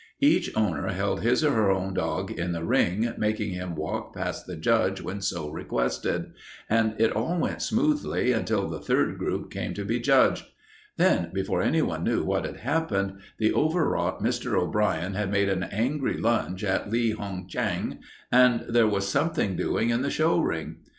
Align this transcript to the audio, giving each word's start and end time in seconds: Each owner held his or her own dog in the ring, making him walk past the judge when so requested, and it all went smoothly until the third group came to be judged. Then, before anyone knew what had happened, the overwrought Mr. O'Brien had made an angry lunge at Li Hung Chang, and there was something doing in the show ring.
Each 0.19 0.49
owner 0.57 0.87
held 0.87 1.21
his 1.21 1.43
or 1.45 1.51
her 1.51 1.69
own 1.69 1.93
dog 1.93 2.31
in 2.31 2.53
the 2.53 2.63
ring, 2.63 3.13
making 3.19 3.51
him 3.51 3.75
walk 3.75 4.15
past 4.15 4.47
the 4.47 4.55
judge 4.55 4.99
when 4.99 5.21
so 5.21 5.51
requested, 5.51 6.31
and 6.67 6.95
it 6.99 7.11
all 7.11 7.37
went 7.37 7.61
smoothly 7.61 8.31
until 8.31 8.67
the 8.67 8.79
third 8.79 9.19
group 9.19 9.51
came 9.51 9.75
to 9.75 9.85
be 9.85 9.99
judged. 9.99 10.45
Then, 10.97 11.29
before 11.31 11.61
anyone 11.61 12.03
knew 12.03 12.23
what 12.23 12.45
had 12.45 12.57
happened, 12.61 13.19
the 13.37 13.53
overwrought 13.53 14.23
Mr. 14.23 14.55
O'Brien 14.59 15.13
had 15.13 15.31
made 15.31 15.49
an 15.49 15.61
angry 15.65 16.17
lunge 16.17 16.63
at 16.63 16.89
Li 16.89 17.11
Hung 17.11 17.45
Chang, 17.47 17.99
and 18.31 18.65
there 18.69 18.87
was 18.87 19.07
something 19.07 19.55
doing 19.55 19.91
in 19.91 20.01
the 20.01 20.09
show 20.09 20.39
ring. 20.39 20.77